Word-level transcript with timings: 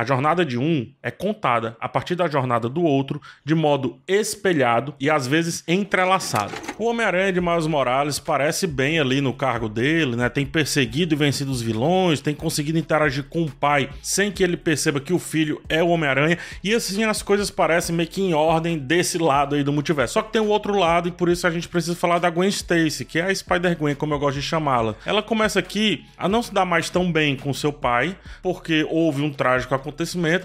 A 0.00 0.04
jornada 0.06 0.46
de 0.46 0.56
um 0.56 0.90
é 1.02 1.10
contada 1.10 1.76
a 1.78 1.86
partir 1.86 2.14
da 2.14 2.26
jornada 2.26 2.70
do 2.70 2.82
outro 2.82 3.20
de 3.44 3.54
modo 3.54 3.98
espelhado 4.08 4.94
e 4.98 5.10
às 5.10 5.26
vezes 5.26 5.62
entrelaçado. 5.68 6.54
O 6.78 6.86
Homem-Aranha 6.86 7.34
de 7.34 7.38
Miles 7.38 7.66
Morales 7.66 8.18
parece 8.18 8.66
bem 8.66 8.98
ali 8.98 9.20
no 9.20 9.34
cargo 9.34 9.68
dele, 9.68 10.16
né? 10.16 10.30
Tem 10.30 10.46
perseguido 10.46 11.14
e 11.14 11.18
vencido 11.18 11.50
os 11.50 11.60
vilões, 11.60 12.22
tem 12.22 12.34
conseguido 12.34 12.78
interagir 12.78 13.24
com 13.24 13.42
o 13.42 13.50
pai 13.50 13.90
sem 14.02 14.32
que 14.32 14.42
ele 14.42 14.56
perceba 14.56 15.00
que 15.00 15.12
o 15.12 15.18
filho 15.18 15.60
é 15.68 15.82
o 15.82 15.88
Homem-Aranha, 15.88 16.38
e 16.64 16.74
assim 16.74 17.04
as 17.04 17.20
coisas 17.20 17.50
parecem 17.50 17.94
meio 17.94 18.08
que 18.08 18.22
em 18.22 18.32
ordem 18.32 18.78
desse 18.78 19.18
lado 19.18 19.54
aí 19.54 19.62
do 19.62 19.70
multiverso. 19.70 20.14
Só 20.14 20.22
que 20.22 20.32
tem 20.32 20.40
o 20.40 20.48
outro 20.48 20.74
lado 20.74 21.10
e 21.10 21.12
por 21.12 21.28
isso 21.28 21.46
a 21.46 21.50
gente 21.50 21.68
precisa 21.68 21.94
falar 21.94 22.18
da 22.18 22.30
Gwen 22.30 22.48
Stacy, 22.48 23.04
que 23.04 23.18
é 23.18 23.24
a 23.24 23.34
Spider-Gwen, 23.34 23.96
como 23.96 24.14
eu 24.14 24.18
gosto 24.18 24.36
de 24.36 24.42
chamá-la. 24.42 24.94
Ela 25.04 25.22
começa 25.22 25.58
aqui 25.58 26.06
a 26.16 26.26
não 26.26 26.42
se 26.42 26.54
dar 26.54 26.64
mais 26.64 26.88
tão 26.88 27.12
bem 27.12 27.36
com 27.36 27.52
seu 27.52 27.70
pai, 27.70 28.16
porque 28.42 28.86
houve 28.88 29.20
um 29.20 29.30
trágico 29.30 29.74
acontecimento, 29.74 29.89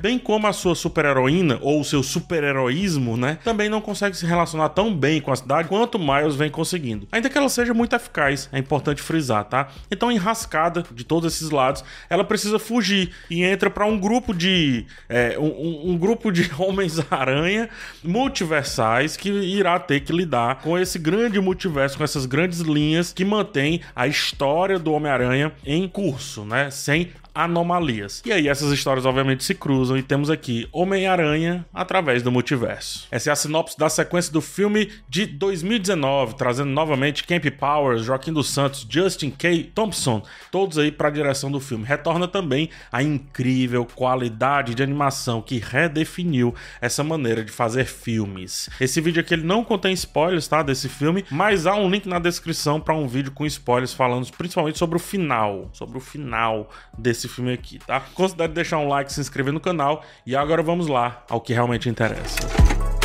bem 0.01 0.19
como 0.19 0.47
a 0.47 0.53
sua 0.53 0.75
super-heroína, 0.75 1.59
ou 1.61 1.81
o 1.81 1.83
seu 1.83 2.03
super-heroísmo, 2.03 3.17
né? 3.17 3.37
Também 3.43 3.69
não 3.69 3.81
consegue 3.81 4.15
se 4.15 4.25
relacionar 4.25 4.69
tão 4.69 4.93
bem 4.93 5.21
com 5.21 5.31
a 5.31 5.35
cidade 5.35 5.67
quanto 5.67 5.99
Miles 5.99 6.35
vem 6.35 6.49
conseguindo. 6.49 7.07
Ainda 7.11 7.29
que 7.29 7.37
ela 7.37 7.49
seja 7.49 7.73
muito 7.73 7.95
eficaz, 7.95 8.49
é 8.51 8.59
importante 8.59 9.01
frisar, 9.01 9.43
tá? 9.45 9.69
Então, 9.89 10.11
enrascada 10.11 10.83
de 10.91 11.03
todos 11.03 11.33
esses 11.33 11.49
lados, 11.49 11.83
ela 12.09 12.23
precisa 12.23 12.59
fugir 12.59 13.11
e 13.29 13.43
entra 13.43 13.69
para 13.69 13.85
um 13.85 13.99
grupo 13.99 14.33
de. 14.33 14.85
É, 15.09 15.37
um, 15.39 15.91
um 15.91 15.97
grupo 15.97 16.31
de 16.31 16.49
Homens-Aranha 16.57 17.69
multiversais 18.03 19.17
que 19.17 19.29
irá 19.29 19.79
ter 19.79 20.01
que 20.01 20.13
lidar 20.13 20.61
com 20.61 20.77
esse 20.77 20.97
grande 20.97 21.39
multiverso, 21.39 21.97
com 21.97 22.03
essas 22.03 22.25
grandes 22.25 22.59
linhas 22.59 23.13
que 23.13 23.25
mantém 23.25 23.81
a 23.95 24.07
história 24.07 24.79
do 24.79 24.91
Homem-Aranha 24.93 25.51
em 25.65 25.87
curso, 25.87 26.43
né? 26.43 26.69
Sem 26.69 27.11
anomalias. 27.35 28.23
E 28.25 28.31
aí 28.31 28.47
essas 28.47 28.71
histórias 28.71 29.05
obviamente 29.05 29.43
se 29.43 29.53
cruzam 29.53 29.97
e 29.97 30.01
temos 30.01 30.29
aqui 30.29 30.67
Homem-Aranha 30.71 31.65
através 31.73 32.23
do 32.23 32.31
multiverso. 32.31 33.07
Essa 33.11 33.29
é 33.29 33.33
a 33.33 33.35
sinopse 33.35 33.77
da 33.77 33.89
sequência 33.89 34.31
do 34.31 34.41
filme 34.41 34.89
de 35.09 35.25
2019, 35.25 36.35
trazendo 36.35 36.71
novamente 36.71 37.25
Camp 37.25 37.45
Powers, 37.59 38.03
Joaquim 38.03 38.31
dos 38.31 38.49
Santos, 38.49 38.87
Justin 38.89 39.29
K. 39.29 39.63
Thompson, 39.75 40.23
todos 40.49 40.77
aí 40.77 40.91
para 40.91 41.09
a 41.09 41.11
direção 41.11 41.51
do 41.51 41.59
filme. 41.59 41.85
Retorna 41.85 42.27
também 42.27 42.69
a 42.91 43.03
incrível 43.03 43.85
qualidade 43.85 44.73
de 44.73 44.81
animação 44.81 45.41
que 45.41 45.59
redefiniu 45.59 46.55
essa 46.79 47.03
maneira 47.03 47.43
de 47.43 47.51
fazer 47.51 47.85
filmes. 47.85 48.69
Esse 48.79 49.01
vídeo 49.01 49.19
aqui 49.19 49.33
ele 49.33 49.43
não 49.43 49.63
contém 49.63 49.93
spoilers, 49.93 50.47
tá, 50.47 50.63
desse 50.63 50.87
filme, 50.87 51.25
mas 51.29 51.65
há 51.65 51.75
um 51.75 51.89
link 51.89 52.07
na 52.07 52.19
descrição 52.19 52.79
para 52.79 52.95
um 52.95 53.07
vídeo 53.07 53.31
com 53.31 53.45
spoilers 53.45 53.93
falando 53.93 54.31
principalmente 54.31 54.77
sobre 54.77 54.95
o 54.95 54.99
final, 54.99 55.69
sobre 55.73 55.97
o 55.97 56.01
final 56.01 56.69
desse 56.97 57.24
esse 57.25 57.33
filme 57.33 57.53
aqui, 57.53 57.79
tá? 57.79 58.01
Considere 58.13 58.53
deixar 58.53 58.77
um 58.77 58.87
like, 58.87 59.11
se 59.11 59.19
inscrever 59.19 59.53
no 59.53 59.59
canal 59.59 60.03
e 60.25 60.35
agora 60.35 60.61
vamos 60.61 60.87
lá 60.87 61.23
ao 61.29 61.41
que 61.41 61.53
realmente 61.53 61.89
interessa. 61.89 63.04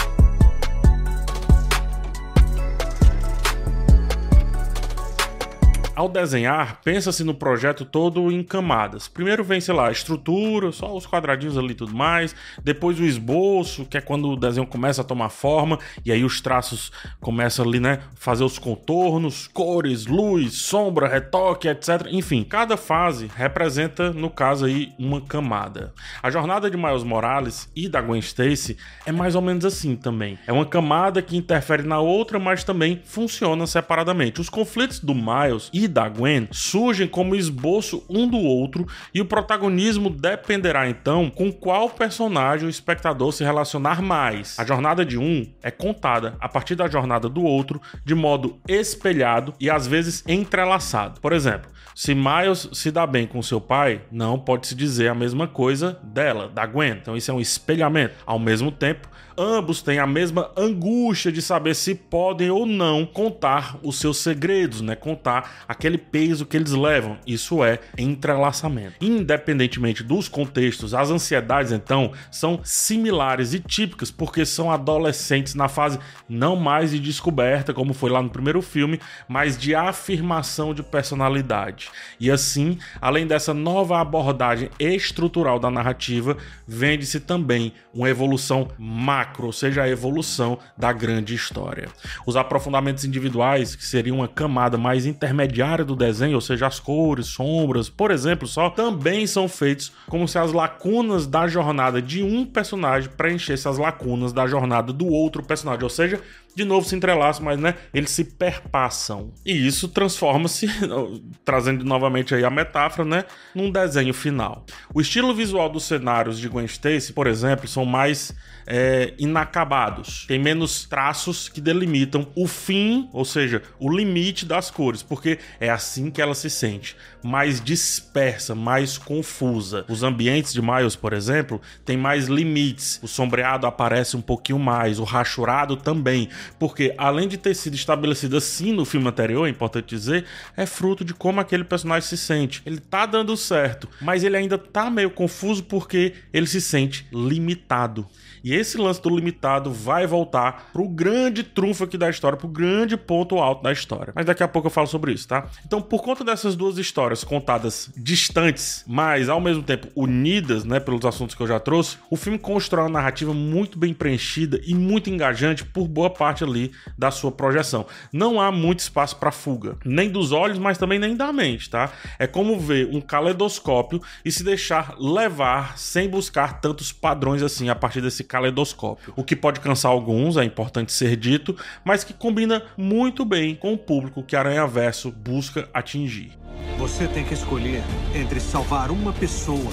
Ao 6.01 6.09
desenhar, 6.09 6.81
pensa-se 6.83 7.23
no 7.23 7.35
projeto 7.35 7.85
todo 7.85 8.33
em 8.33 8.43
camadas. 8.43 9.07
Primeiro 9.07 9.45
vem, 9.45 9.61
sei 9.61 9.75
lá, 9.75 9.89
a 9.89 9.93
estrutura, 9.93 10.73
só 10.73 10.97
os 10.97 11.07
quadradinhos 11.07 11.59
ali 11.59 11.73
e 11.73 11.75
tudo 11.75 11.95
mais. 11.95 12.35
Depois 12.65 12.99
o 12.99 13.05
esboço, 13.05 13.85
que 13.85 13.99
é 13.99 14.01
quando 14.01 14.31
o 14.31 14.37
desenho 14.37 14.67
começa 14.67 15.03
a 15.03 15.05
tomar 15.05 15.29
forma. 15.29 15.79
E 16.03 16.11
aí 16.11 16.25
os 16.25 16.41
traços 16.41 16.91
começam 17.21 17.67
ali, 17.67 17.79
né? 17.79 18.01
Fazer 18.15 18.45
os 18.45 18.59
contornos, 18.59 19.47
cores, 19.47 20.07
luz, 20.07 20.55
sombra, 20.55 21.07
retoque, 21.07 21.69
etc. 21.69 22.07
Enfim, 22.11 22.45
cada 22.45 22.79
fase 22.79 23.31
representa, 23.37 24.11
no 24.11 24.31
caso 24.31 24.65
aí, 24.65 24.95
uma 24.99 25.21
camada. 25.21 25.93
A 26.23 26.31
jornada 26.31 26.71
de 26.71 26.79
Miles 26.79 27.05
Morales 27.05 27.71
e 27.77 27.91
da 27.91 28.01
Gwen 28.01 28.21
Stacy 28.21 28.79
é 29.05 29.13
mais 29.13 29.35
ou 29.35 29.43
menos 29.43 29.67
assim 29.67 29.95
também. 29.97 30.39
É 30.47 30.53
uma 30.53 30.65
camada 30.65 31.21
que 31.21 31.37
interfere 31.37 31.83
na 31.83 32.01
outra, 32.01 32.39
mas 32.39 32.65
também 32.65 33.03
funciona 33.05 33.67
separadamente. 33.67 34.41
Os 34.41 34.49
conflitos 34.49 34.99
do 34.99 35.15
Miles 35.15 35.69
e 35.75 35.90
da 35.91 36.09
Gwen 36.09 36.49
surgem 36.51 37.07
como 37.07 37.35
esboço 37.35 38.05
um 38.09 38.27
do 38.27 38.39
outro 38.39 38.87
e 39.13 39.21
o 39.21 39.27
protagonismo 39.27 40.09
dependerá 40.09 40.89
então 40.89 41.29
com 41.29 41.53
qual 41.53 41.91
personagem 41.91 42.67
o 42.67 42.71
espectador 42.71 43.33
se 43.33 43.45
relacionar 43.45 44.01
mais. 44.01 44.59
A 44.59 44.65
jornada 44.65 45.05
de 45.05 45.19
um 45.19 45.47
é 45.63 45.71
contada 45.71 46.37
a 46.41 46.49
partir 46.49 46.75
da 46.75 46.89
jornada 46.89 47.29
do 47.29 47.43
outro 47.43 47.81
de 48.05 48.15
modo 48.15 48.59
espelhado 48.69 49.53
e 49.61 49.69
às 49.69 49.87
vezes 49.87 50.25
entrelaçado. 50.27 51.21
Por 51.21 51.33
exemplo, 51.33 51.71
se 51.95 52.15
Miles 52.15 52.69
se 52.73 52.91
dá 52.91 53.07
bem 53.07 53.27
com 53.27 53.43
seu 53.43 53.61
pai, 53.61 54.03
não 54.11 54.39
pode 54.39 54.67
se 54.67 54.75
dizer 54.75 55.09
a 55.09 55.15
mesma 55.15 55.47
coisa 55.47 55.99
dela, 56.03 56.49
da 56.49 56.65
Gwen. 56.65 56.93
Então 56.93 57.17
isso 57.17 57.31
é 57.31 57.35
um 57.35 57.41
espelhamento. 57.41 58.15
Ao 58.25 58.39
mesmo 58.39 58.73
tempo, 58.73 59.09
ambos 59.41 59.81
têm 59.81 59.99
a 59.99 60.07
mesma 60.07 60.51
angústia 60.55 61.33
de 61.33 61.41
saber 61.41 61.75
se 61.75 61.95
podem 61.95 62.51
ou 62.51 62.67
não 62.67 63.07
contar 63.07 63.79
os 63.83 63.99
seus 63.99 64.19
segredos, 64.19 64.83
né? 64.83 64.95
Contar 64.95 65.65
aquele 65.67 65.97
peso 65.97 66.45
que 66.45 66.59
eles 66.59 66.73
levam. 66.73 67.17
Isso 67.27 67.65
é 67.65 67.79
entrelaçamento. 67.97 68.97
Independentemente 69.01 70.05
dos 70.05 70.29
contextos, 70.29 70.93
as 70.93 71.11
ansiedades 71.11 71.73
então 71.73 72.13
são 72.31 72.61
similares 72.63 73.55
e 73.55 73.61
típicas 73.61 74.11
porque 74.11 74.45
são 74.45 74.71
adolescentes 74.71 75.55
na 75.55 75.69
fase 75.69 75.99
não 76.29 76.55
mais 76.55 76.91
de 76.91 77.01
descoberta, 77.01 77.73
como 77.73 77.95
foi 77.95 78.11
lá 78.11 78.23
no 78.23 78.29
primeiro 78.29 78.61
filme, 78.61 79.01
mas 79.27 79.57
de 79.57 79.75
afirmação 79.75 80.75
de 80.75 80.83
personalidade. 80.83 81.89
E 82.19 82.31
assim, 82.31 82.79
além 83.01 83.27
dessa 83.27 83.55
nova 83.55 84.01
abordagem 84.01 84.69
estrutural 84.79 85.59
da 85.59 85.71
narrativa, 85.71 86.37
vende-se 86.67 87.21
também 87.21 87.73
uma 87.95 88.11
evolução 88.11 88.69
macro 88.79 89.30
macro, 89.31 89.47
ou 89.47 89.53
seja, 89.53 89.83
a 89.83 89.89
evolução 89.89 90.59
da 90.77 90.93
grande 90.93 91.35
história. 91.35 91.89
Os 92.27 92.37
aprofundamentos 92.37 93.05
individuais, 93.05 93.75
que 93.75 93.85
seriam 93.85 94.17
uma 94.17 94.29
camada 94.29 94.77
mais 94.77 95.07
intermediária 95.07 95.85
do 95.85 95.95
desenho, 95.95 96.35
ou 96.35 96.41
seja, 96.41 96.67
as 96.67 96.81
cores, 96.81 97.27
sombras, 97.27 97.89
por 97.89 98.11
exemplo, 98.11 98.47
só 98.47 98.69
também 98.69 99.27
são 99.27 99.49
feitos 99.49 99.93
como 100.09 100.27
se 100.27 100.39
as 100.39 100.53
lacunas 100.53 101.27
da 101.27 101.47
jornada 101.47 102.03
de 102.03 102.23
um 102.23 102.45
personagem 102.45 103.11
preenchessem 103.17 103.71
as 103.71 103.79
lacunas 103.79 104.33
da 104.33 104.47
jornada 104.47 104.93
do 104.93 105.07
outro 105.07 105.43
personagem, 105.43 105.85
ou 105.85 105.91
seja, 105.91 106.21
de 106.55 106.65
novo 106.65 106.87
se 106.87 106.95
entrelaçam, 106.95 107.45
mas 107.45 107.59
né, 107.59 107.75
eles 107.93 108.11
se 108.11 108.25
perpassam. 108.25 109.33
E 109.45 109.67
isso 109.67 109.89
transforma-se, 109.89 110.69
trazendo 111.45 111.85
novamente 111.85 112.35
aí 112.35 112.45
a 112.45 112.51
metáfora, 112.51 113.09
né, 113.09 113.25
num 113.55 113.71
desenho 113.71 114.13
final. 114.13 114.65
O 114.93 115.01
estilo 115.01 115.35
visual 115.35 115.69
dos 115.69 115.85
cenários 115.85 116.39
de 116.39 116.49
Gwen 116.49 116.67
Stacy, 116.67 117.13
por 117.13 117.27
exemplo, 117.27 117.69
são 117.69 117.85
mais 117.85 118.35
é, 118.67 119.15
inacabados. 119.19 120.25
Tem 120.27 120.39
menos 120.39 120.85
traços 120.85 121.49
que 121.49 121.61
delimitam 121.61 122.29
o 122.37 122.47
fim, 122.47 123.09
ou 123.13 123.25
seja, 123.25 123.63
o 123.79 123.91
limite 123.91 124.47
das 124.47 124.71
cores, 124.71 125.03
porque 125.03 125.39
é 125.59 125.69
assim 125.69 126.11
que 126.11 126.23
ela 126.23 126.35
se 126.35 126.49
sente, 126.49 126.97
mais 127.23 127.61
dispersa, 127.61 128.55
mais 128.55 128.97
confusa. 128.97 129.85
Os 129.89 130.03
ambientes 130.03 130.53
de 130.53 130.63
Miles, 130.63 130.97
por 130.97 131.13
exemplo, 131.13 131.61
tem 131.85 131.97
mais 131.97 132.27
limites. 132.27 133.01
O 133.03 133.09
sombreado 133.09 133.67
aparece 133.67 134.17
um 134.17 134.23
pouquinho 134.23 134.59
mais, 134.59 134.99
o 134.99 135.05
rachurado 135.05 135.77
também 135.77 136.29
porque 136.59 136.95
além 136.97 137.29
de 137.29 137.37
ter 137.37 137.55
sido 137.55 137.75
estabelecido 137.75 138.37
assim 138.37 138.73
no 138.73 138.85
filme 138.85 139.09
anterior, 139.09 139.47
é 139.47 139.51
importante 139.51 139.95
dizer, 139.95 140.25
é 140.57 140.67
fruto 140.67 141.05
de 141.05 141.15
como 141.15 141.41
aquele 141.41 141.65
personagem 141.65 142.09
se 142.09 142.17
sente. 142.17 142.63
Ele 142.65 142.79
tá 142.79 143.07
dando 143.07 143.37
certo, 143.37 143.89
mas 144.01 144.25
ele 144.25 144.37
ainda 144.37 144.59
tá 144.59 144.91
meio 144.91 145.11
confuso 145.11 145.65
porque 145.65 146.15
ele 146.33 146.47
se 146.47 146.61
sente 146.61 147.07
limitado. 147.13 148.07
E 148.43 148.55
esse 148.55 148.79
lance 148.79 149.01
do 149.03 149.15
limitado 149.15 149.71
vai 149.71 150.07
voltar 150.07 150.71
pro 150.73 150.89
grande 150.89 151.43
trunfo 151.43 151.85
aqui 151.85 151.99
da 151.99 152.09
história, 152.09 152.39
pro 152.39 152.49
grande 152.49 152.97
ponto 152.97 153.39
alto 153.39 153.63
da 153.63 153.73
história. 153.73 154.13
Mas 154.17 154.25
daqui 154.25 154.43
a 154.43 154.49
pouco 154.49 154.69
eu 154.69 154.71
falo 154.71 154.87
sobre 154.87 155.13
isso, 155.13 155.29
tá? 155.29 155.47
Então, 155.67 155.81
por 155.83 156.03
conta 156.03 156.25
dessas 156.25 156.57
duas 156.57 156.79
histórias 156.79 157.23
contadas 157.23 157.91
distantes, 157.97 158.85
mas 158.87 159.29
ao 159.29 159.41
mesmo 159.41 159.63
tempo 159.63 159.89
unidas, 159.95 160.65
né, 160.65 160.81
pelos 160.81 161.05
assuntos 161.05 161.35
que 161.35 161.43
eu 161.43 161.47
já 161.47 161.61
trouxe, 161.61 161.99
o 162.11 162.17
filme 162.17 162.39
constrói 162.39 162.85
uma 162.85 162.91
narrativa 162.91 163.35
muito 163.35 163.79
bem 163.79 163.93
preenchida 163.93 164.61
e 164.65 164.75
muito 164.75 165.11
engajante 165.11 165.65
por 165.65 165.87
boa 165.87 166.11
parte 166.11 166.30
ali 166.45 166.73
da 166.97 167.11
sua 167.11 167.33
projeção. 167.33 167.87
Não 168.13 168.41
há 168.41 168.51
muito 168.53 168.81
espaço 168.81 169.17
para 169.17 169.31
fuga, 169.31 169.77
nem 169.85 170.09
dos 170.09 170.33
olhos, 170.33 170.59
mas 170.59 170.79
também 170.79 170.99
nem 170.99 171.17
da 171.17 171.33
mente, 171.33 171.69
tá? 171.69 171.91
É 172.19 172.27
como 172.27 172.59
ver 172.59 172.89
um 172.93 173.01
caleidoscópio 173.01 174.01
e 174.25 174.31
se 174.31 174.45
deixar 174.45 174.95
levar 174.99 175.77
sem 175.79 176.09
buscar 176.09 176.61
tantos 176.61 176.93
padrões 176.93 177.43
assim 177.43 177.69
a 177.69 177.75
partir 177.75 178.01
desse 178.01 178.25
caleidoscópio. 178.25 179.13
O 179.17 179.25
que 179.25 179.37
pode 179.37 179.61
cansar 179.61 179.91
alguns, 179.91 180.37
é 180.37 180.45
importante 180.45 180.93
ser 180.93 181.17
dito, 181.17 181.57
mas 181.85 182.05
que 182.05 182.13
combina 182.13 182.63
muito 182.77 183.25
bem 183.25 183.55
com 183.55 183.73
o 183.73 183.79
público 183.79 184.23
que 184.23 184.37
Aranha 184.37 184.67
Verso 184.67 185.11
busca 185.11 185.69
atingir. 185.75 186.39
Você 186.79 187.07
tem 187.07 187.25
que 187.25 187.35
escolher 187.35 187.83
entre 188.15 188.41
salvar 188.41 188.91
uma 188.91 189.13
pessoa 189.13 189.73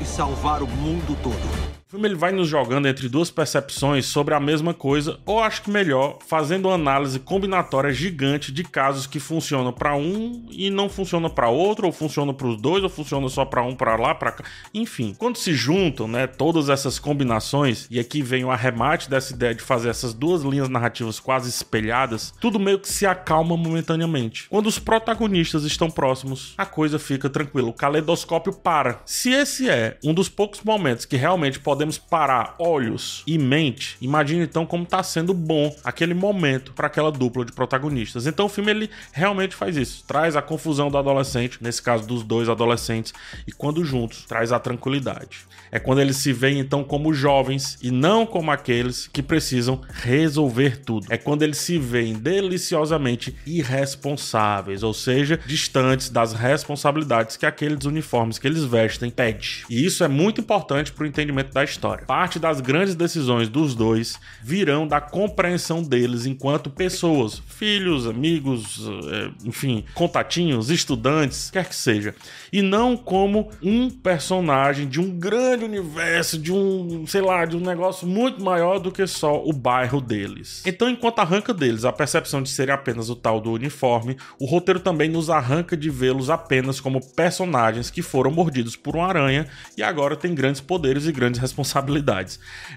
e 0.00 0.04
salvar 0.04 0.62
o 0.62 0.66
mundo 0.66 1.16
todo. 1.22 1.83
Filme 1.94 2.08
ele 2.08 2.16
vai 2.16 2.32
nos 2.32 2.48
jogando 2.48 2.88
entre 2.88 3.08
duas 3.08 3.30
percepções 3.30 4.06
sobre 4.06 4.34
a 4.34 4.40
mesma 4.40 4.74
coisa, 4.74 5.20
ou 5.24 5.38
acho 5.38 5.62
que 5.62 5.70
melhor, 5.70 6.18
fazendo 6.26 6.66
uma 6.66 6.74
análise 6.74 7.20
combinatória 7.20 7.92
gigante 7.92 8.50
de 8.50 8.64
casos 8.64 9.06
que 9.06 9.20
funcionam 9.20 9.72
para 9.72 9.94
um 9.94 10.44
e 10.50 10.70
não 10.70 10.88
funcionam 10.88 11.30
para 11.30 11.48
outro, 11.48 11.86
ou 11.86 11.92
funcionam 11.92 12.34
para 12.34 12.48
os 12.48 12.60
dois, 12.60 12.82
ou 12.82 12.88
funcionam 12.88 13.28
só 13.28 13.44
para 13.44 13.62
um, 13.62 13.76
para 13.76 13.94
lá, 13.94 14.12
para 14.12 14.32
cá. 14.32 14.44
Enfim, 14.72 15.14
quando 15.16 15.36
se 15.36 15.54
juntam, 15.54 16.08
né, 16.08 16.26
todas 16.26 16.68
essas 16.68 16.98
combinações, 16.98 17.86
e 17.88 18.00
aqui 18.00 18.22
vem 18.22 18.44
o 18.44 18.50
arremate 18.50 19.08
dessa 19.08 19.32
ideia 19.32 19.54
de 19.54 19.62
fazer 19.62 19.88
essas 19.88 20.12
duas 20.12 20.42
linhas 20.42 20.68
narrativas 20.68 21.20
quase 21.20 21.48
espelhadas, 21.48 22.34
tudo 22.40 22.58
meio 22.58 22.80
que 22.80 22.88
se 22.88 23.06
acalma 23.06 23.56
momentaneamente. 23.56 24.48
Quando 24.48 24.66
os 24.66 24.80
protagonistas 24.80 25.62
estão 25.62 25.88
próximos, 25.88 26.54
a 26.58 26.66
coisa 26.66 26.98
fica 26.98 27.30
tranquila, 27.30 27.68
o 27.68 27.72
caleidoscópio 27.72 28.52
para. 28.52 29.00
Se 29.06 29.30
esse 29.30 29.70
é 29.70 29.96
um 30.02 30.12
dos 30.12 30.28
poucos 30.28 30.60
momentos 30.60 31.04
que 31.04 31.16
realmente 31.16 31.60
podemos 31.60 31.83
parar 31.92 32.54
olhos 32.58 33.22
e 33.26 33.38
mente, 33.38 33.96
imagine 34.00 34.44
então 34.44 34.66
como 34.66 34.84
está 34.84 35.02
sendo 35.02 35.34
bom 35.34 35.74
aquele 35.84 36.14
momento 36.14 36.72
para 36.72 36.86
aquela 36.86 37.10
dupla 37.10 37.44
de 37.44 37.52
protagonistas. 37.52 38.26
Então 38.26 38.46
o 38.46 38.48
filme 38.48 38.70
ele 38.70 38.90
realmente 39.12 39.54
faz 39.54 39.76
isso, 39.76 40.04
traz 40.06 40.36
a 40.36 40.42
confusão 40.42 40.90
do 40.90 40.98
adolescente, 40.98 41.58
nesse 41.60 41.82
caso 41.82 42.06
dos 42.06 42.22
dois 42.22 42.48
adolescentes, 42.48 43.12
e 43.46 43.52
quando 43.52 43.84
juntos 43.84 44.24
traz 44.24 44.52
a 44.52 44.58
tranquilidade. 44.58 45.46
É 45.70 45.80
quando 45.80 46.00
eles 46.00 46.18
se 46.18 46.32
veem 46.32 46.60
então 46.60 46.84
como 46.84 47.12
jovens 47.12 47.76
e 47.82 47.90
não 47.90 48.24
como 48.24 48.50
aqueles 48.50 49.08
que 49.08 49.20
precisam 49.20 49.80
resolver 49.88 50.76
tudo. 50.76 51.08
É 51.10 51.18
quando 51.18 51.42
eles 51.42 51.58
se 51.58 51.78
veem 51.78 52.14
deliciosamente 52.14 53.34
irresponsáveis, 53.44 54.84
ou 54.84 54.94
seja, 54.94 55.40
distantes 55.44 56.10
das 56.10 56.32
responsabilidades 56.32 57.36
que 57.36 57.44
aqueles 57.44 57.84
uniformes 57.84 58.38
que 58.38 58.46
eles 58.46 58.62
vestem 58.64 59.10
pede. 59.10 59.64
E 59.68 59.84
isso 59.84 60.04
é 60.04 60.08
muito 60.08 60.40
importante 60.40 60.92
para 60.92 61.02
o 61.02 61.06
entendimento 61.08 61.52
da 61.52 61.64
história. 61.64 61.73
Parte 62.06 62.38
das 62.38 62.60
grandes 62.60 62.94
decisões 62.94 63.48
dos 63.48 63.74
dois 63.74 64.18
virão 64.42 64.86
da 64.86 65.00
compreensão 65.00 65.82
deles 65.82 66.26
enquanto 66.26 66.70
pessoas, 66.70 67.42
filhos, 67.46 68.06
amigos, 68.06 68.80
eh, 69.10 69.30
enfim, 69.44 69.84
contatinhos, 69.94 70.70
estudantes, 70.70 71.50
quer 71.50 71.68
que 71.68 71.76
seja, 71.76 72.14
e 72.52 72.62
não 72.62 72.96
como 72.96 73.50
um 73.62 73.90
personagem 73.90 74.88
de 74.88 75.00
um 75.00 75.10
grande 75.10 75.64
universo, 75.64 76.38
de 76.38 76.52
um, 76.52 77.06
sei 77.06 77.20
lá, 77.20 77.44
de 77.44 77.56
um 77.56 77.60
negócio 77.60 78.06
muito 78.06 78.42
maior 78.42 78.78
do 78.78 78.92
que 78.92 79.06
só 79.06 79.42
o 79.44 79.52
bairro 79.52 80.00
deles. 80.00 80.62
Então, 80.66 80.88
enquanto 80.88 81.18
arranca 81.18 81.52
deles 81.52 81.84
a 81.84 81.92
percepção 81.92 82.42
de 82.42 82.50
serem 82.50 82.74
apenas 82.74 83.08
o 83.08 83.16
tal 83.16 83.40
do 83.40 83.52
uniforme, 83.52 84.16
o 84.38 84.46
roteiro 84.46 84.80
também 84.80 85.08
nos 85.08 85.30
arranca 85.30 85.76
de 85.76 85.90
vê-los 85.90 86.30
apenas 86.30 86.80
como 86.80 87.00
personagens 87.14 87.90
que 87.90 88.02
foram 88.02 88.30
mordidos 88.30 88.76
por 88.76 88.96
uma 88.96 89.06
aranha 89.06 89.46
e 89.76 89.82
agora 89.82 90.16
têm 90.16 90.34
grandes 90.34 90.60
poderes 90.60 91.06
e 91.06 91.12
grandes 91.12 91.40
responsabilidades. 91.40 91.53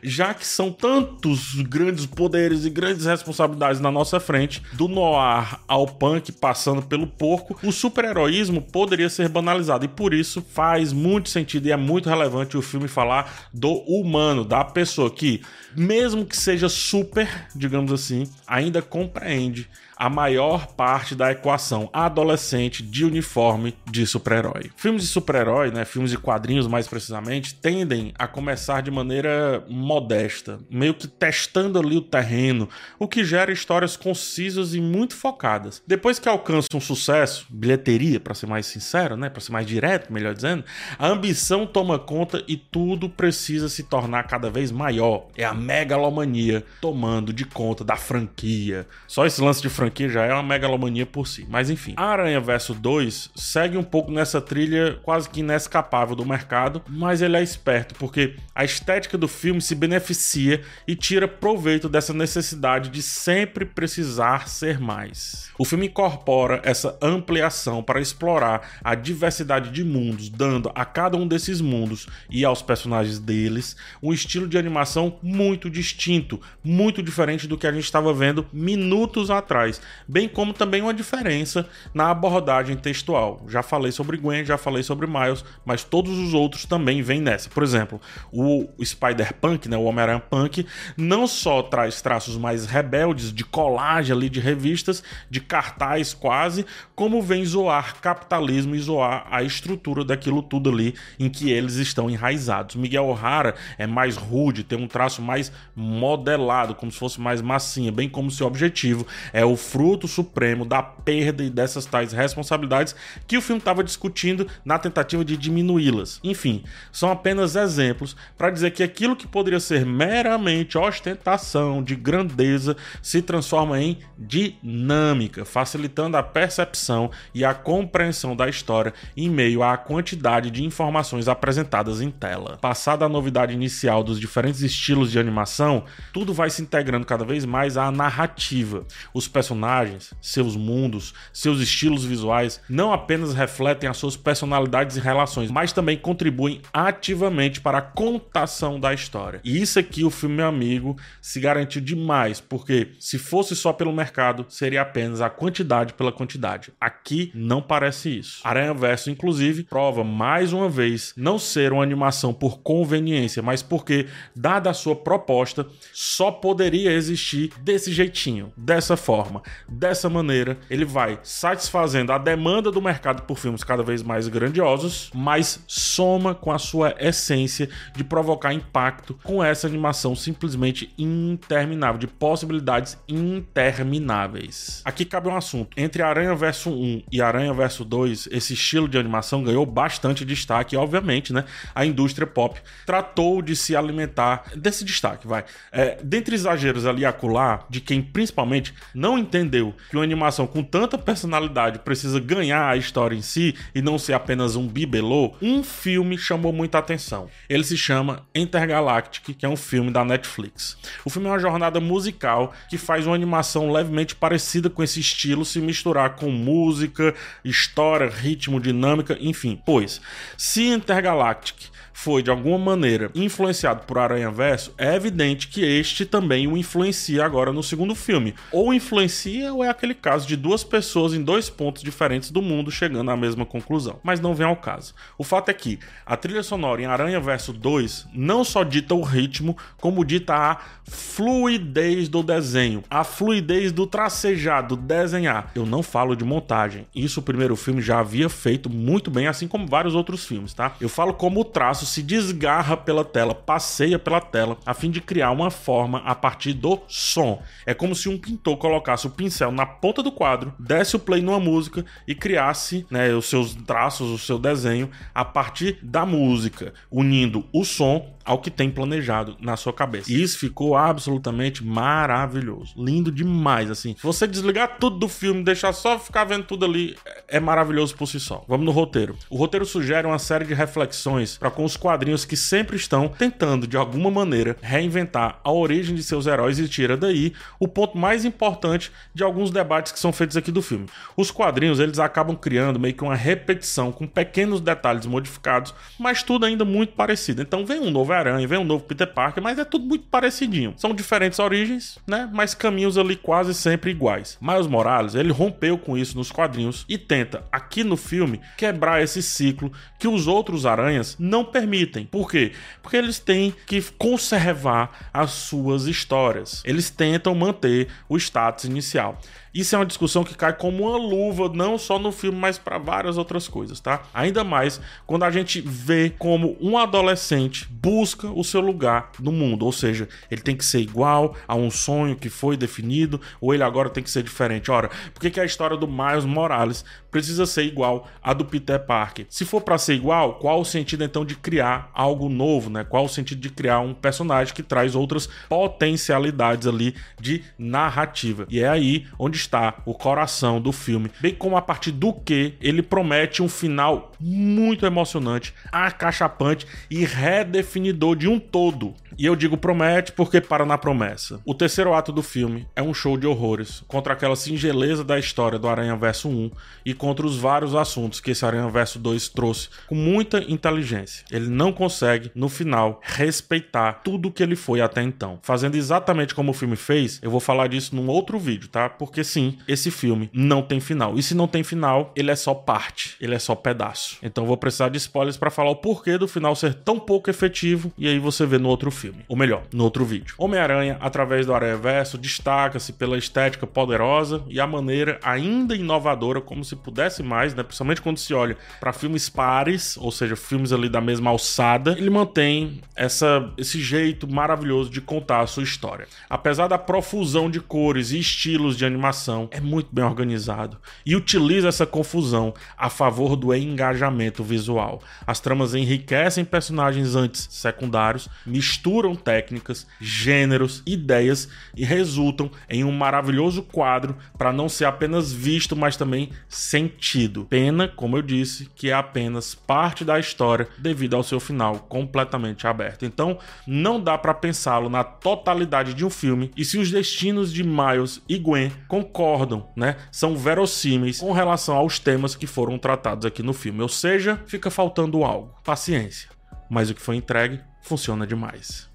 Já 0.03 0.33
que 0.33 0.45
são 0.45 0.71
tantos 0.71 1.55
grandes 1.61 2.05
poderes 2.05 2.65
e 2.65 2.69
grandes 2.69 3.05
responsabilidades 3.05 3.81
na 3.81 3.91
nossa 3.91 4.19
frente, 4.19 4.61
do 4.73 4.87
noir 4.87 5.59
ao 5.67 5.87
punk 5.87 6.31
passando 6.31 6.81
pelo 6.81 7.07
porco, 7.07 7.57
o 7.63 7.71
super-heroísmo 7.71 8.61
poderia 8.61 9.09
ser 9.09 9.29
banalizado. 9.29 9.85
E 9.85 9.87
por 9.87 10.13
isso 10.13 10.45
faz 10.53 10.93
muito 10.93 11.29
sentido 11.29 11.67
e 11.67 11.71
é 11.71 11.77
muito 11.77 12.09
relevante 12.09 12.57
o 12.57 12.61
filme 12.61 12.87
falar 12.87 13.49
do 13.53 13.71
humano, 13.87 14.45
da 14.45 14.63
pessoa 14.63 15.09
que, 15.09 15.41
mesmo 15.75 16.25
que 16.25 16.37
seja 16.37 16.69
super, 16.69 17.47
digamos 17.55 17.91
assim, 17.91 18.29
ainda 18.45 18.81
compreende 18.81 19.67
a 19.97 20.09
maior 20.09 20.67
parte 20.67 21.15
da 21.15 21.31
equação 21.31 21.89
adolescente 21.91 22.83
de 22.83 23.03
uniforme 23.03 23.75
de 23.89 24.05
super-herói. 24.05 24.69
Filmes 24.75 25.01
de 25.01 25.07
super-herói, 25.07 25.71
né, 25.71 25.85
filmes 25.85 26.11
de 26.11 26.17
quadrinhos 26.17 26.67
mais 26.67 26.87
precisamente, 26.87 27.55
tendem 27.55 28.13
a 28.17 28.27
começar 28.27 28.81
de 28.81 28.91
maneira 28.91 29.65
modesta, 29.67 30.59
meio 30.69 30.93
que 30.93 31.07
testando 31.07 31.79
ali 31.79 31.97
o 31.97 32.01
terreno, 32.01 32.69
o 32.99 33.07
que 33.07 33.23
gera 33.23 33.51
histórias 33.51 33.97
concisas 33.97 34.75
e 34.75 34.81
muito 34.81 35.15
focadas. 35.15 35.81
Depois 35.87 36.19
que 36.19 36.29
alcançam 36.29 36.77
um 36.77 36.81
sucesso, 36.81 37.47
bilheteria, 37.49 38.19
para 38.19 38.35
ser 38.35 38.45
mais 38.45 38.67
sincero, 38.67 39.17
né, 39.17 39.29
para 39.29 39.41
ser 39.41 39.51
mais 39.51 39.65
direto, 39.65 40.13
melhor 40.13 40.33
dizendo, 40.33 40.63
a 40.99 41.07
ambição 41.07 41.65
toma 41.65 41.97
conta 41.97 42.43
e 42.47 42.55
tudo 42.55 43.09
precisa 43.09 43.67
se 43.67 43.83
tornar 43.83 44.23
cada 44.23 44.49
vez 44.49 44.71
maior. 44.71 45.27
É 45.35 45.43
a 45.43 45.53
megalomania 45.53 46.63
tomando 46.79 47.33
de 47.33 47.45
conta 47.45 47.83
da 47.83 47.95
franquia. 47.95 48.87
Só 49.07 49.25
esse 49.25 49.41
lance 49.41 49.61
de 49.61 49.69
franquia 49.69 49.86
franquia 49.87 50.09
já 50.09 50.25
é 50.25 50.33
uma 50.33 50.43
megalomania 50.43 51.05
por 51.05 51.27
si. 51.27 51.45
Mas 51.49 51.69
enfim, 51.69 51.93
Aranha 51.95 52.39
Verso 52.39 52.73
2 52.73 53.31
segue 53.35 53.77
um 53.77 53.83
pouco 53.83 54.11
nessa 54.11 54.41
trilha 54.41 54.99
quase 55.03 55.29
que 55.29 55.39
inescapável 55.39 56.15
do 56.15 56.25
mercado, 56.25 56.81
mas 56.87 57.21
ele 57.21 57.37
é 57.37 57.43
esperto 57.43 57.95
porque 57.95 58.35
a 58.53 58.63
estética 58.63 59.17
do 59.17 59.27
filme 59.27 59.61
se 59.61 59.73
beneficia 59.73 60.61
e 60.87 60.95
tira 60.95 61.27
proveito 61.27 61.87
dessa 61.87 62.13
necessidade 62.13 62.89
de 62.89 63.01
sempre 63.01 63.65
precisar 63.65 64.47
ser 64.47 64.79
mais. 64.79 65.49
O 65.57 65.65
filme 65.65 65.87
incorpora 65.87 66.61
essa 66.63 66.97
ampliação 67.01 67.81
para 67.81 68.01
explorar 68.01 68.79
a 68.83 68.93
diversidade 68.93 69.71
de 69.71 69.83
mundos, 69.83 70.29
dando 70.29 70.71
a 70.75 70.85
cada 70.85 71.17
um 71.17 71.27
desses 71.27 71.61
mundos 71.61 72.07
e 72.29 72.43
aos 72.45 72.61
personagens 72.61 73.19
deles 73.19 73.75
um 74.03 74.13
estilo 74.13 74.47
de 74.47 74.57
animação 74.57 75.17
muito 75.23 75.69
distinto, 75.69 76.39
muito 76.63 77.01
diferente 77.01 77.47
do 77.47 77.57
que 77.57 77.65
a 77.65 77.71
gente 77.71 77.85
estava 77.85 78.13
vendo 78.13 78.45
minutos 78.51 79.31
atrás 79.31 79.76
bem 80.07 80.27
como 80.27 80.53
também 80.53 80.81
uma 80.81 80.93
diferença 80.93 81.67
na 81.93 82.09
abordagem 82.09 82.75
textual. 82.75 83.43
Já 83.47 83.61
falei 83.61 83.91
sobre 83.91 84.17
Gwen, 84.17 84.45
já 84.45 84.57
falei 84.57 84.83
sobre 84.83 85.07
Miles, 85.07 85.43
mas 85.65 85.83
todos 85.83 86.17
os 86.17 86.33
outros 86.33 86.65
também 86.65 87.01
vêm 87.01 87.21
nessa. 87.21 87.49
Por 87.49 87.63
exemplo, 87.63 87.99
o 88.31 88.67
Spider-Punk, 88.83 89.67
né, 89.69 89.77
o 89.77 89.83
Homem-Aranha 89.83 90.19
Punk, 90.19 90.65
não 90.95 91.27
só 91.27 91.61
traz 91.61 92.01
traços 92.01 92.37
mais 92.37 92.65
rebeldes 92.65 93.33
de 93.33 93.43
colagem 93.43 94.15
ali 94.15 94.29
de 94.29 94.39
revistas, 94.39 95.03
de 95.29 95.39
cartaz 95.39 96.13
quase, 96.13 96.65
como 96.95 97.21
vem 97.21 97.45
zoar 97.45 97.99
capitalismo 97.99 98.75
e 98.75 98.79
zoar 98.79 99.27
a 99.29 99.43
estrutura 99.43 100.03
daquilo 100.03 100.41
tudo 100.41 100.69
ali 100.69 100.95
em 101.19 101.29
que 101.29 101.51
eles 101.51 101.75
estão 101.75 102.09
enraizados. 102.09 102.75
Miguel 102.75 103.05
O'Hara 103.07 103.55
é 103.77 103.87
mais 103.87 104.15
rude, 104.15 104.63
tem 104.63 104.77
um 104.77 104.87
traço 104.87 105.21
mais 105.21 105.51
modelado, 105.75 106.75
como 106.75 106.91
se 106.91 106.97
fosse 106.97 107.19
mais 107.19 107.41
massinha, 107.41 107.91
bem 107.91 108.09
como 108.09 108.31
se 108.31 108.43
o 108.43 108.47
objetivo 108.47 109.05
é 109.33 109.45
o 109.45 109.55
fruto 109.67 110.07
supremo 110.07 110.63
da 110.65 110.81
perda 110.81 111.43
e 111.43 111.49
dessas 111.49 111.85
tais 111.85 112.13
responsabilidades 112.13 112.95
que 113.27 113.37
o 113.37 113.41
filme 113.41 113.59
estava 113.59 113.83
discutindo 113.83 114.47
na 114.63 114.79
tentativa 114.79 115.25
de 115.25 115.35
diminuí-las. 115.35 116.19
Enfim, 116.23 116.63
são 116.91 117.11
apenas 117.11 117.55
exemplos 117.55 118.15
para 118.37 118.49
dizer 118.49 118.71
que 118.71 118.81
aquilo 118.81 119.15
que 119.15 119.27
poderia 119.27 119.59
ser 119.59 119.85
meramente 119.85 120.77
ostentação 120.77 121.83
de 121.83 121.95
grandeza 121.95 122.77
se 123.01 123.21
transforma 123.21 123.79
em 123.81 123.97
dinâmica, 124.17 125.43
facilitando 125.43 126.15
a 126.15 126.23
percepção 126.23 127.11
e 127.33 127.43
a 127.43 127.53
compreensão 127.53 128.35
da 128.35 128.47
história 128.47 128.93
em 129.15 129.29
meio 129.29 129.63
à 129.63 129.75
quantidade 129.75 130.49
de 130.49 130.63
informações 130.63 131.27
apresentadas 131.27 131.99
em 131.99 132.09
tela. 132.09 132.57
Passada 132.61 133.05
a 133.05 133.09
novidade 133.09 133.53
inicial 133.53 134.03
dos 134.03 134.19
diferentes 134.19 134.61
estilos 134.61 135.11
de 135.11 135.19
animação, 135.19 135.83
tudo 136.13 136.33
vai 136.33 136.49
se 136.49 136.61
integrando 136.61 137.05
cada 137.05 137.25
vez 137.25 137.43
mais 137.43 137.75
à 137.75 137.91
narrativa. 137.91 138.85
Os 139.13 139.27
personagens 139.27 139.56
personagens, 139.57 140.13
seus 140.21 140.55
mundos, 140.55 141.13
seus 141.33 141.59
estilos 141.59 142.05
visuais 142.05 142.61
não 142.69 142.93
apenas 142.93 143.33
refletem 143.33 143.89
as 143.89 143.97
suas 143.97 144.15
personalidades 144.15 144.97
e 144.97 144.99
relações, 144.99 145.49
mas 145.49 145.73
também 145.73 145.97
contribuem 145.97 146.61
ativamente 146.71 147.59
para 147.59 147.79
a 147.79 147.81
contação 147.81 148.79
da 148.79 148.93
história. 148.93 149.41
E 149.43 149.61
isso 149.61 149.79
aqui 149.79 150.03
o 150.03 150.09
filme 150.09 150.35
Meu 150.35 150.47
Amigo 150.47 150.95
se 151.21 151.39
garantiu 151.39 151.81
demais, 151.81 152.39
porque 152.39 152.91
se 152.99 153.17
fosse 153.17 153.55
só 153.55 153.73
pelo 153.73 153.91
mercado, 153.91 154.45
seria 154.49 154.81
apenas 154.81 155.21
a 155.21 155.29
quantidade 155.29 155.93
pela 155.93 156.11
quantidade. 156.11 156.71
Aqui 156.79 157.31
não 157.33 157.61
parece 157.61 158.19
isso. 158.19 158.41
Aranha 158.43 158.73
Verso, 158.73 159.09
inclusive, 159.09 159.63
prova 159.63 160.03
mais 160.03 160.53
uma 160.53 160.69
vez 160.69 161.13
não 161.17 161.39
ser 161.39 161.73
uma 161.73 161.81
animação 161.81 162.33
por 162.33 162.59
conveniência, 162.59 163.41
mas 163.41 163.63
porque, 163.63 164.07
dada 164.35 164.69
a 164.69 164.73
sua 164.73 164.95
proposta, 164.95 165.65
só 165.93 166.31
poderia 166.31 166.91
existir 166.91 167.51
desse 167.61 167.91
jeitinho, 167.91 168.51
dessa 168.55 168.95
forma. 168.97 169.41
Dessa 169.67 170.09
maneira, 170.09 170.57
ele 170.69 170.85
vai 170.85 171.19
satisfazendo 171.23 172.11
a 172.11 172.17
demanda 172.17 172.71
do 172.71 172.81
mercado 172.81 173.23
por 173.23 173.37
filmes 173.37 173.63
cada 173.63 173.83
vez 173.83 174.01
mais 174.01 174.27
grandiosos, 174.27 175.11
mas 175.13 175.63
soma 175.67 176.33
com 176.33 176.51
a 176.51 176.57
sua 176.57 176.95
essência 176.99 177.69
de 177.95 178.03
provocar 178.03 178.53
impacto 178.53 179.17
com 179.23 179.43
essa 179.43 179.67
animação 179.67 180.15
simplesmente 180.15 180.93
interminável, 180.97 181.99
de 181.99 182.07
possibilidades 182.07 182.97
intermináveis. 183.07 184.81
Aqui 184.85 185.03
cabe 185.03 185.27
um 185.27 185.35
assunto. 185.35 185.69
Entre 185.77 186.01
Aranha 186.01 186.33
Verso 186.35 186.69
1 186.69 187.03
e 187.11 187.21
Aranha 187.21 187.53
Verso 187.53 187.83
2, 187.83 188.29
esse 188.31 188.53
estilo 188.53 188.87
de 188.87 188.97
animação 188.97 189.43
ganhou 189.43 189.65
bastante 189.65 190.25
destaque 190.25 190.77
obviamente, 190.77 191.33
né, 191.33 191.43
a 191.73 191.85
indústria 191.85 192.25
pop 192.25 192.59
tratou 192.85 193.41
de 193.41 193.55
se 193.55 193.75
alimentar 193.75 194.45
desse 194.55 194.83
destaque, 194.83 195.27
vai. 195.27 195.43
É, 195.71 195.97
dentre 196.03 196.35
exageros 196.35 196.85
ali 196.85 197.05
acolá, 197.05 197.65
de 197.69 197.81
quem 197.81 198.01
principalmente 198.01 198.73
não 198.93 199.17
entende 199.17 199.36
entendeu 199.37 199.73
que 199.89 199.95
uma 199.95 200.03
animação 200.03 200.47
com 200.47 200.63
tanta 200.63 200.97
personalidade 200.97 201.79
precisa 201.79 202.19
ganhar 202.19 202.67
a 202.67 202.75
história 202.75 203.15
em 203.15 203.21
si 203.21 203.55
e 203.73 203.81
não 203.81 203.97
ser 203.97 204.13
apenas 204.13 204.55
um 204.55 204.67
bibelô, 204.67 205.35
um 205.41 205.63
filme 205.63 206.17
chamou 206.17 206.51
muita 206.51 206.79
atenção. 206.79 207.29
Ele 207.47 207.63
se 207.63 207.77
chama 207.77 208.25
Intergalactic, 208.33 209.35
que 209.37 209.45
é 209.45 209.49
um 209.49 209.55
filme 209.55 209.91
da 209.91 210.03
Netflix. 210.03 210.77
O 211.05 211.09
filme 211.09 211.27
é 211.27 211.31
uma 211.31 211.39
jornada 211.39 211.79
musical 211.79 212.53
que 212.69 212.77
faz 212.77 213.05
uma 213.05 213.15
animação 213.15 213.71
levemente 213.71 214.15
parecida 214.15 214.69
com 214.69 214.83
esse 214.83 214.99
estilo 214.99 215.45
se 215.45 215.59
misturar 215.59 216.15
com 216.15 216.31
música, 216.31 217.13
história, 217.43 218.09
ritmo, 218.09 218.59
dinâmica, 218.59 219.17
enfim. 219.19 219.61
Pois, 219.65 220.01
se 220.37 220.67
Intergalactic 220.67 221.76
foi 221.99 222.21
de 222.21 222.29
alguma 222.29 222.59
maneira 222.59 223.09
influenciado 223.15 223.81
por 223.87 223.97
Aranha 223.97 224.29
Verso, 224.29 224.71
é 224.77 224.93
evidente 224.93 225.47
que 225.47 225.65
este 225.65 226.05
também 226.05 226.45
o 226.45 226.55
influencia 226.55 227.25
agora 227.25 227.51
no 227.51 227.63
segundo 227.63 227.95
filme. 227.95 228.35
Ou 228.51 228.71
influencia, 228.71 229.51
ou 229.51 229.63
é 229.63 229.67
aquele 229.69 229.95
caso 229.95 230.27
de 230.27 230.35
duas 230.35 230.63
pessoas 230.63 231.15
em 231.15 231.23
dois 231.23 231.49
pontos 231.49 231.81
diferentes 231.81 232.29
do 232.29 232.39
mundo 232.39 232.69
chegando 232.69 233.09
à 233.09 233.17
mesma 233.17 233.47
conclusão. 233.47 233.99
Mas 234.03 234.19
não 234.19 234.35
vem 234.35 234.45
ao 234.45 234.55
caso. 234.55 234.93
O 235.17 235.23
fato 235.23 235.49
é 235.49 235.53
que 235.55 235.79
a 236.05 236.15
trilha 236.15 236.43
sonora 236.43 236.79
em 236.79 236.85
Aranha 236.85 237.19
Verso 237.19 237.51
2 237.51 238.09
não 238.13 238.43
só 238.43 238.63
dita 238.63 238.93
o 238.93 239.01
ritmo, 239.01 239.57
como 239.81 240.05
dita 240.05 240.35
a 240.35 240.57
fluidez 240.83 242.07
do 242.07 242.21
desenho, 242.21 242.83
a 242.91 243.03
fluidez 243.03 243.71
do 243.71 243.87
tracejado, 243.87 244.75
do 244.75 244.81
desenhar. 244.83 245.51
Eu 245.55 245.65
não 245.65 245.81
falo 245.81 246.15
de 246.15 246.23
montagem. 246.23 246.85
Isso 246.93 247.21
o 247.21 247.23
primeiro 247.23 247.55
filme 247.55 247.81
já 247.81 247.99
havia 247.99 248.29
feito 248.29 248.69
muito 248.69 249.09
bem, 249.09 249.25
assim 249.25 249.47
como 249.47 249.65
vários 249.65 249.95
outros 249.95 250.23
filmes, 250.25 250.53
tá? 250.53 250.75
Eu 250.79 250.87
falo 250.87 251.13
como 251.13 251.41
o 251.41 251.45
traço 251.45 251.86
se 251.87 252.03
desgarra 252.03 252.77
pela 252.77 253.03
tela, 253.03 253.33
passeia 253.33 253.97
pela 253.97 254.21
tela, 254.21 254.57
a 254.65 254.73
fim 254.73 254.91
de 254.91 255.01
criar 255.01 255.31
uma 255.31 255.49
forma 255.49 255.99
a 255.99 256.13
partir 256.13 256.53
do 256.53 256.79
som. 256.87 257.41
É 257.65 257.73
como 257.73 257.95
se 257.95 258.09
um 258.09 258.17
pintor 258.17 258.57
colocasse 258.57 259.07
o 259.07 259.11
pincel 259.11 259.51
na 259.51 259.65
ponta 259.65 260.03
do 260.03 260.11
quadro, 260.11 260.53
desse 260.59 260.95
o 260.95 260.99
play 260.99 261.21
numa 261.21 261.39
música 261.39 261.85
e 262.07 262.13
criasse 262.13 262.85
né, 262.91 263.13
os 263.13 263.25
seus 263.25 263.55
traços, 263.55 264.11
o 264.11 264.17
seu 264.17 264.37
desenho 264.37 264.89
a 265.13 265.25
partir 265.25 265.79
da 265.81 266.05
música, 266.05 266.73
unindo 266.91 267.45
o 267.51 267.63
som 267.63 268.16
ao 268.27 268.39
que 268.39 268.51
tem 268.51 268.69
planejado 268.69 269.37
na 269.39 269.55
sua 269.55 269.71
cabeça. 269.71 270.11
E 270.11 270.21
isso 270.21 270.37
ficou 270.37 270.75
absolutamente 270.75 271.63
maravilhoso. 271.63 272.73
Lindo 272.77 273.09
demais, 273.09 273.71
assim. 273.71 273.95
Se 273.95 274.03
você 274.03 274.27
desligar 274.27 274.77
tudo 274.79 274.99
do 274.99 275.07
filme, 275.07 275.43
deixar 275.43 275.71
só 275.71 275.97
ficar 275.97 276.25
vendo 276.25 276.43
tudo 276.43 276.65
ali, 276.65 276.97
é 277.27 277.39
maravilhoso 277.39 277.95
por 277.95 278.05
si 278.05 278.19
só. 278.19 278.43
Vamos 278.45 278.65
no 278.65 278.71
roteiro. 278.71 279.15
O 279.29 279.37
roteiro 279.37 279.65
sugere 279.65 280.05
uma 280.05 280.19
série 280.19 280.43
de 280.43 280.53
reflexões 280.53 281.37
para 281.37 281.49
com 281.49 281.63
os 281.63 281.77
quadrinhos 281.77 282.25
que 282.25 282.35
sempre 282.35 282.75
estão 282.75 283.07
tentando, 283.07 283.65
de 283.65 283.77
alguma 283.77 284.11
maneira, 284.11 284.57
reinventar 284.61 285.39
a 285.41 285.51
origem 285.51 285.95
de 285.95 286.03
seus 286.03 286.27
heróis 286.27 286.59
e 286.59 286.67
tira 286.67 286.97
daí 286.97 287.31
o 287.57 287.67
ponto 287.67 287.97
mais 287.97 288.25
importante 288.25 288.91
de 289.13 289.23
alguns 289.23 289.51
debates 289.51 289.93
que 289.93 289.99
são 289.99 290.11
feitos 290.11 290.35
aqui 290.35 290.51
do 290.51 290.61
filme. 290.61 290.87
Os 291.15 291.31
quadrinhos, 291.31 291.79
eles 291.79 291.97
acabam 291.97 292.35
criando 292.35 292.77
meio 292.77 292.93
que 292.93 293.03
uma 293.03 293.15
repetição 293.15 293.89
com 293.89 294.05
pequenos 294.05 294.59
detalhes 294.59 295.05
modificados, 295.05 295.73
mas 295.97 296.23
tudo 296.23 296.45
ainda 296.45 296.65
muito 296.65 296.91
parecido. 296.93 297.41
Então 297.41 297.65
vem 297.65 297.79
um 297.79 297.89
novo 297.89 298.16
Homem-Aranha, 298.17 298.47
vem 298.47 298.59
um 298.59 298.63
novo 298.63 298.83
Peter 298.83 299.07
Parker, 299.07 299.41
mas 299.41 299.59
é 299.59 299.65
tudo 299.65 299.85
muito 299.85 300.07
parecidinho. 300.07 300.73
São 300.77 300.93
diferentes 300.93 301.39
origens, 301.39 301.99
né? 302.07 302.29
Mas 302.31 302.53
caminhos 302.53 302.97
ali 302.97 303.15
quase 303.15 303.53
sempre 303.53 303.91
iguais. 303.91 304.37
Miles 304.41 304.67
Morales, 304.67 305.15
ele 305.15 305.31
rompeu 305.31 305.77
com 305.77 305.97
isso 305.97 306.17
nos 306.17 306.31
quadrinhos 306.31 306.85
e 306.89 306.97
tenta, 306.97 307.43
aqui 307.51 307.83
no 307.83 307.97
filme, 307.97 308.41
quebrar 308.57 309.01
esse 309.01 309.21
ciclo 309.21 309.71
que 309.99 310.07
os 310.07 310.27
outros 310.27 310.65
aranhas 310.65 311.15
não 311.19 311.45
permitem. 311.45 312.05
Por 312.05 312.29
quê? 312.29 312.51
Porque 312.81 312.97
eles 312.97 313.19
têm 313.19 313.53
que 313.65 313.81
conservar 313.97 315.09
as 315.13 315.31
suas 315.31 315.85
histórias. 315.85 316.61
Eles 316.65 316.89
tentam 316.89 317.35
manter 317.35 317.87
o 318.09 318.17
status 318.17 318.65
inicial. 318.65 319.19
Isso 319.57 319.73
é 319.73 319.79
uma 319.79 319.87
discussão 319.87 320.23
que 320.23 320.35
cai 320.35 320.53
como 320.53 320.87
uma 320.87 320.99
luva, 320.99 321.49
não 321.51 321.79
só 321.79 321.97
no 321.97 322.11
filme, 322.11 322.37
mas 322.37 322.59
para 322.59 322.77
várias 322.77 323.17
outras 323.17 323.47
coisas, 323.47 323.79
tá? 323.79 324.03
Ainda 324.13 324.43
mais 324.43 324.79
quando 325.07 325.23
a 325.23 325.31
gente 325.31 325.61
vê 325.61 326.11
como 326.11 326.55
um 326.61 326.77
adolescente 326.77 327.67
busca 327.67 328.27
o 328.27 328.43
seu 328.43 328.61
lugar 328.61 329.09
no 329.19 329.31
mundo, 329.31 329.65
ou 329.65 329.71
seja, 329.71 330.07
ele 330.29 330.41
tem 330.41 330.55
que 330.55 330.63
ser 330.63 330.81
igual 330.81 331.35
a 331.47 331.55
um 331.55 331.71
sonho 331.71 332.15
que 332.15 332.29
foi 332.29 332.55
definido, 332.55 333.19
ou 333.41 333.51
ele 333.51 333.63
agora 333.63 333.89
tem 333.89 334.03
que 334.03 334.11
ser 334.11 334.21
diferente. 334.21 334.69
Ora, 334.69 334.91
por 335.11 335.19
que, 335.19 335.39
a 335.39 335.45
história 335.45 335.75
do 335.75 335.87
Miles 335.87 336.25
Morales 336.25 336.85
precisa 337.09 337.47
ser 337.47 337.63
igual 337.63 338.07
a 338.21 338.33
do 338.33 338.45
Peter 338.45 338.79
Parker? 338.85 339.25
Se 339.27 339.43
for 339.43 339.61
para 339.61 339.79
ser 339.79 339.95
igual, 339.95 340.35
qual 340.35 340.61
o 340.61 340.65
sentido 340.65 341.03
então 341.03 341.25
de 341.25 341.35
criar 341.35 341.89
algo 341.95 342.29
novo, 342.29 342.69
né? 342.69 342.83
Qual 342.83 343.05
o 343.05 343.09
sentido 343.09 343.41
de 343.41 343.49
criar 343.49 343.79
um 343.79 343.95
personagem 343.95 344.53
que 344.53 344.61
traz 344.61 344.93
outras 344.93 345.27
potencialidades 345.49 346.67
ali 346.67 346.93
de 347.19 347.43
narrativa? 347.57 348.45
E 348.49 348.59
é 348.59 348.69
aí 348.69 349.07
onde 349.17 349.46
está 349.47 349.75
o 349.85 349.93
coração 349.93 350.61
do 350.61 350.71
filme, 350.71 351.09
bem 351.19 351.33
como 351.33 351.57
a 351.57 351.61
partir 351.61 351.91
do 351.91 352.13
que 352.13 352.53
ele 352.61 352.81
promete 352.81 353.41
um 353.41 353.49
final 353.49 354.11
muito 354.19 354.85
emocionante, 354.85 355.53
acachapante 355.71 356.67
e 356.89 357.05
redefinidor 357.05 358.15
de 358.15 358.27
um 358.27 358.39
todo. 358.39 358.93
E 359.17 359.25
eu 359.25 359.35
digo 359.35 359.57
promete 359.57 360.11
porque 360.11 360.39
para 360.39 360.65
na 360.65 360.77
promessa. 360.77 361.39
O 361.43 361.55
terceiro 361.55 361.93
ato 361.93 362.11
do 362.11 362.21
filme 362.21 362.67
é 362.75 362.83
um 362.83 362.93
show 362.93 363.17
de 363.17 363.25
horrores 363.25 363.83
contra 363.87 364.13
aquela 364.13 364.35
singeleza 364.35 365.03
da 365.03 365.17
história 365.17 365.57
do 365.57 365.67
Aranha 365.67 365.95
Verso 365.95 366.29
1 366.29 366.51
e 366.85 366.93
contra 366.93 367.25
os 367.25 367.37
vários 367.37 367.73
assuntos 367.73 368.19
que 368.19 368.31
esse 368.31 368.45
Aranha 368.45 368.69
Verso 368.69 368.99
2 368.99 369.29
trouxe 369.29 369.69
com 369.87 369.95
muita 369.95 370.39
inteligência. 370.39 371.25
Ele 371.31 371.47
não 371.47 371.71
consegue, 371.71 372.31
no 372.35 372.49
final, 372.49 373.01
respeitar 373.03 374.01
tudo 374.03 374.31
que 374.31 374.43
ele 374.43 374.55
foi 374.55 374.81
até 374.81 375.01
então. 375.01 375.39
Fazendo 375.41 375.75
exatamente 375.75 376.35
como 376.35 376.51
o 376.51 376.53
filme 376.53 376.75
fez, 376.75 377.19
eu 377.23 377.31
vou 377.31 377.39
falar 377.39 377.67
disso 377.67 377.95
num 377.95 378.07
outro 378.07 378.37
vídeo, 378.37 378.67
tá? 378.67 378.89
Porque 378.89 379.23
sim, 379.37 379.55
esse 379.67 379.91
filme 379.91 380.29
não 380.33 380.63
tem 380.63 380.79
final. 380.79 381.15
E 381.15 381.21
se 381.21 381.35
não 381.35 381.47
tem 381.47 381.63
final, 381.63 382.11
ele 382.15 382.31
é 382.31 382.35
só 382.35 382.55
parte, 382.55 383.15
ele 383.21 383.35
é 383.35 383.39
só 383.39 383.53
pedaço. 383.53 384.17
Então 384.23 384.47
vou 384.47 384.57
precisar 384.57 384.89
de 384.89 384.97
spoilers 384.97 385.37
para 385.37 385.51
falar 385.51 385.69
o 385.69 385.75
porquê 385.75 386.17
do 386.17 386.27
final 386.27 386.55
ser 386.55 386.73
tão 386.73 386.99
pouco 386.99 387.29
efetivo 387.29 387.91
e 387.95 388.07
aí 388.07 388.17
você 388.17 388.47
vê 388.47 388.57
no 388.57 388.67
outro 388.67 388.89
filme. 388.89 389.23
Ou 389.27 389.37
melhor, 389.37 389.63
no 389.71 389.83
outro 389.83 390.03
vídeo. 390.03 390.33
Homem-Aranha, 390.39 390.97
através 390.99 391.45
do 391.45 391.53
Aranha 391.53 391.77
Verso, 391.77 392.17
destaca-se 392.17 392.93
pela 392.93 393.17
estética 393.17 393.67
poderosa 393.67 394.43
e 394.47 394.59
a 394.59 394.65
maneira 394.65 395.19
ainda 395.21 395.75
inovadora, 395.75 396.41
como 396.41 396.65
se 396.65 396.75
pudesse 396.75 397.21
mais, 397.21 397.53
né? 397.53 397.61
Principalmente 397.61 398.01
quando 398.01 398.17
se 398.17 398.33
olha 398.33 398.57
para 398.79 398.91
filmes 398.91 399.29
pares, 399.29 399.97
ou 399.97 400.11
seja, 400.11 400.35
filmes 400.35 400.71
ali 400.71 400.89
da 400.89 401.01
mesma 401.01 401.29
alçada, 401.29 401.91
ele 401.91 402.09
mantém 402.09 402.81
essa, 402.95 403.51
esse 403.55 403.79
jeito 403.79 404.27
maravilhoso 404.27 404.89
de 404.89 404.99
contar 404.99 405.41
a 405.41 405.47
sua 405.47 405.63
história. 405.63 406.07
Apesar 406.27 406.67
da 406.67 406.77
profusão 406.77 407.51
de 407.51 407.59
cores 407.59 408.11
e 408.11 408.19
estilos 408.19 408.75
de 408.75 408.85
animação, 408.85 409.16
é 409.51 409.59
muito 409.59 409.89
bem 409.91 410.03
organizado 410.03 410.77
e 411.05 411.15
utiliza 411.15 411.67
essa 411.67 411.85
confusão 411.85 412.53
a 412.77 412.89
favor 412.89 413.35
do 413.35 413.53
engajamento 413.53 414.43
visual. 414.43 415.01
As 415.25 415.39
tramas 415.39 415.73
enriquecem 415.73 416.45
personagens 416.45 417.15
antes 417.15 417.47
secundários, 417.51 418.29
misturam 418.45 419.15
técnicas, 419.15 419.87
gêneros, 419.99 420.83
ideias 420.85 421.49
e 421.75 421.83
resultam 421.83 422.51
em 422.69 422.83
um 422.83 422.91
maravilhoso 422.91 423.63
quadro 423.63 424.15
para 424.37 424.53
não 424.53 424.69
ser 424.69 424.85
apenas 424.85 425.31
visto, 425.31 425.75
mas 425.75 425.97
também 425.97 426.29
sentido. 426.47 427.45
Pena, 427.49 427.87
como 427.87 428.17
eu 428.17 428.21
disse, 428.21 428.69
que 428.75 428.89
é 428.89 428.93
apenas 428.93 429.55
parte 429.55 430.03
da 430.03 430.19
história 430.19 430.67
devido 430.77 431.15
ao 431.15 431.23
seu 431.23 431.39
final 431.39 431.79
completamente 431.79 432.67
aberto. 432.67 433.05
Então, 433.05 433.37
não 433.65 434.01
dá 434.01 434.17
para 434.17 434.33
pensá-lo 434.33 434.89
na 434.89 435.03
totalidade 435.03 435.93
de 435.93 436.05
um 436.05 436.09
filme 436.09 436.51
e 436.55 436.63
se 436.63 436.77
os 436.77 436.91
destinos 436.91 437.51
de 437.53 437.63
Miles 437.63 438.21
e 438.27 438.37
Gwen 438.37 438.71
concordam, 439.07 439.69
né? 439.75 439.95
São 440.11 440.35
verossímeis 440.35 441.19
com 441.19 441.31
relação 441.31 441.75
aos 441.75 441.99
temas 441.99 442.35
que 442.35 442.45
foram 442.45 442.77
tratados 442.77 443.25
aqui 443.25 443.41
no 443.41 443.53
filme. 443.53 443.81
Ou 443.81 443.89
seja, 443.89 444.41
fica 444.45 444.69
faltando 444.69 445.23
algo. 445.23 445.53
Paciência. 445.63 446.29
Mas 446.69 446.89
o 446.89 446.93
que 446.93 447.01
foi 447.01 447.15
entregue 447.15 447.61
funciona 447.81 448.27
demais. 448.27 448.89